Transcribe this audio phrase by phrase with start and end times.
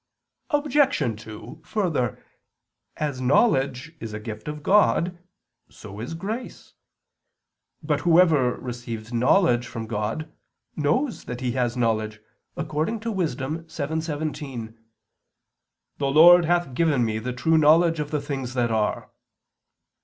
[0.49, 1.15] Obj.
[1.23, 2.25] 2: Further,
[2.97, 5.19] as knowledge is a gift of God,
[5.69, 6.73] so is grace.
[7.83, 10.33] But whoever receives knowledge from God,
[10.75, 12.19] knows that he has knowledge,
[12.57, 13.35] according to Wis.
[13.35, 14.75] 7:17:
[15.99, 19.11] The Lord "hath given me the true knowledge of the things that are."